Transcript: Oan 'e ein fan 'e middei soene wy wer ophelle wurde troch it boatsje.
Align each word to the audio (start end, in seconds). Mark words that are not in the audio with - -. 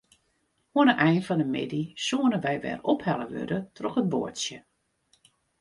Oan 0.77 0.89
'e 0.91 0.95
ein 1.07 1.21
fan 1.27 1.43
'e 1.43 1.47
middei 1.55 1.85
soene 2.05 2.37
wy 2.45 2.55
wer 2.63 2.79
ophelle 2.91 3.27
wurde 3.33 3.59
troch 3.75 3.99
it 4.01 4.09
boatsje. 4.13 4.57